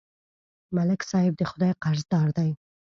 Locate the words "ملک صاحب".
0.75-1.33